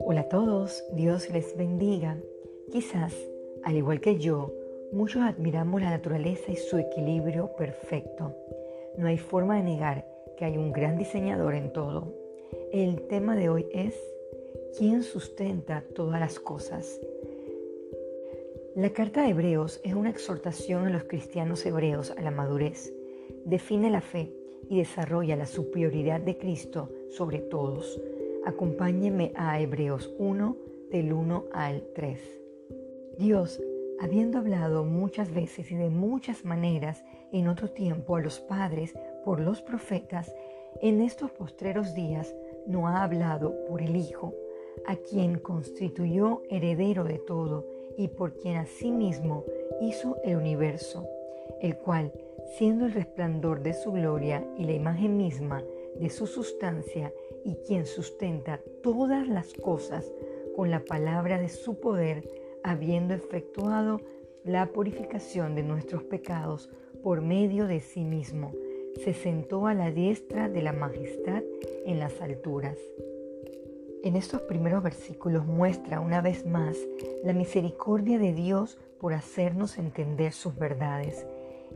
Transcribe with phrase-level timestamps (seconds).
[0.00, 2.16] Hola a todos, Dios les bendiga.
[2.72, 3.14] Quizás,
[3.62, 4.54] al igual que yo,
[4.92, 8.34] muchos admiramos la naturaleza y su equilibrio perfecto.
[8.96, 10.06] No hay forma de negar
[10.38, 12.14] que hay un gran diseñador en todo.
[12.72, 13.94] El tema de hoy es
[14.78, 16.98] ¿quién sustenta todas las cosas?
[18.74, 22.94] La carta de Hebreos es una exhortación a los cristianos hebreos a la madurez.
[23.44, 24.37] Define la fe
[24.68, 28.00] y desarrolla la superioridad de Cristo sobre todos.
[28.44, 30.56] Acompáñeme a Hebreos 1
[30.90, 32.20] del 1 al 3.
[33.18, 33.60] Dios,
[34.00, 39.40] habiendo hablado muchas veces y de muchas maneras en otro tiempo a los padres por
[39.40, 40.32] los profetas,
[40.80, 42.34] en estos postreros días
[42.66, 44.34] no ha hablado por el Hijo,
[44.86, 49.44] a quien constituyó heredero de todo y por quien asimismo
[49.80, 51.08] hizo el universo,
[51.60, 52.12] el cual,
[52.56, 55.62] siendo el resplandor de su gloria y la imagen misma
[55.96, 57.12] de su sustancia,
[57.44, 60.12] y quien sustenta todas las cosas
[60.54, 62.28] con la palabra de su poder,
[62.62, 64.00] habiendo efectuado
[64.44, 66.70] la purificación de nuestros pecados
[67.02, 68.52] por medio de sí mismo,
[69.04, 71.42] se sentó a la diestra de la majestad
[71.84, 72.78] en las alturas.
[74.02, 76.76] En estos primeros versículos muestra una vez más
[77.24, 81.26] la misericordia de Dios por hacernos entender sus verdades.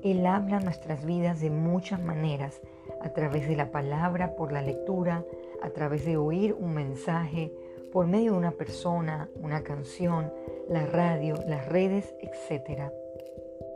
[0.02, 2.60] Él habla nuestras vidas de muchas maneras,
[3.00, 5.24] a través de la palabra, por la lectura,
[5.62, 7.52] a través de oír un mensaje,
[7.92, 10.32] por medio de una persona, una canción,
[10.68, 12.90] la radio, las redes, etc.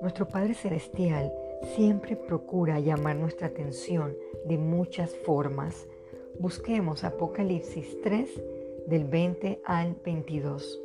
[0.01, 1.33] Nuestro Padre Celestial
[1.75, 5.87] siempre procura llamar nuestra atención de muchas formas
[6.39, 8.29] Busquemos Apocalipsis 3
[8.87, 10.83] del 20 al 22.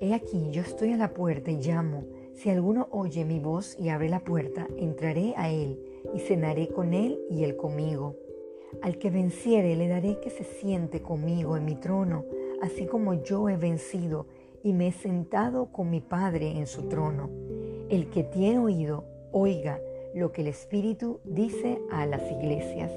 [0.00, 2.04] He aquí, yo estoy a la puerta y llamo.
[2.34, 5.78] Si alguno oye mi voz y abre la puerta, entraré a él
[6.14, 8.16] y cenaré con él y él conmigo.
[8.82, 12.24] Al que venciere le daré que se siente conmigo en mi trono,
[12.60, 14.26] así como yo he vencido
[14.64, 17.30] y me he sentado con mi Padre en su trono.
[17.88, 19.80] El que tiene oído, oiga
[20.14, 22.90] lo que el Espíritu dice a las iglesias.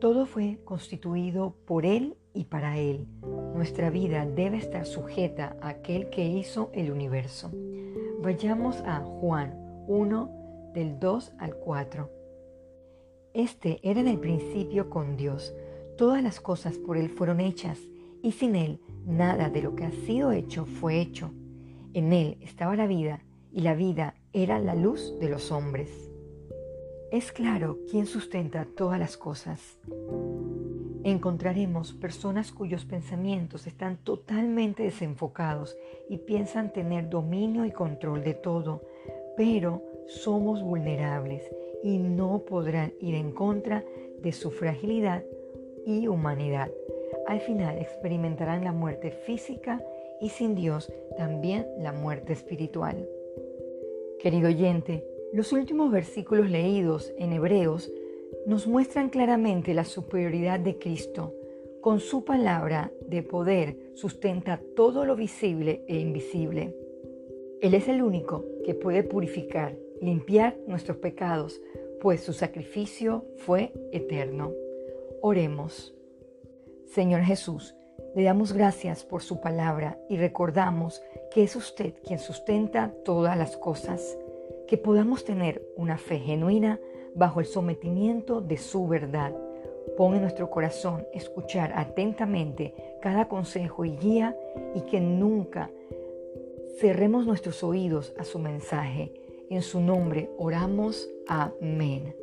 [0.00, 3.06] Todo fue constituido por Él y para Él.
[3.54, 7.50] Nuestra vida debe estar sujeta a aquel que hizo el universo.
[8.20, 9.54] Vayamos a Juan
[9.86, 12.10] 1 del 2 al 4.
[13.32, 15.54] Este era en el principio con Dios.
[15.96, 17.78] Todas las cosas por Él fueron hechas
[18.22, 21.30] y sin Él nada de lo que ha sido hecho fue hecho.
[21.92, 23.22] En Él estaba la vida
[23.52, 26.10] y la vida era la luz de los hombres.
[27.14, 29.78] Es claro quién sustenta todas las cosas.
[31.04, 35.76] Encontraremos personas cuyos pensamientos están totalmente desenfocados
[36.08, 38.82] y piensan tener dominio y control de todo,
[39.36, 41.48] pero somos vulnerables
[41.84, 43.84] y no podrán ir en contra
[44.20, 45.22] de su fragilidad
[45.86, 46.72] y humanidad.
[47.28, 49.80] Al final experimentarán la muerte física
[50.20, 53.08] y sin Dios también la muerte espiritual.
[54.18, 57.90] Querido oyente, los últimos versículos leídos en Hebreos
[58.46, 61.34] nos muestran claramente la superioridad de Cristo.
[61.80, 66.76] Con su palabra de poder sustenta todo lo visible e invisible.
[67.60, 71.60] Él es el único que puede purificar, limpiar nuestros pecados,
[72.00, 74.52] pues su sacrificio fue eterno.
[75.20, 75.96] Oremos.
[76.86, 77.74] Señor Jesús,
[78.14, 81.02] le damos gracias por su palabra y recordamos
[81.32, 84.16] que es usted quien sustenta todas las cosas
[84.66, 86.80] que podamos tener una fe genuina
[87.14, 89.34] bajo el sometimiento de su verdad.
[89.96, 94.36] Pon en nuestro corazón escuchar atentamente cada consejo y guía
[94.74, 95.70] y que nunca
[96.78, 99.12] cerremos nuestros oídos a su mensaje.
[99.50, 101.08] En su nombre oramos.
[101.28, 102.14] Amén.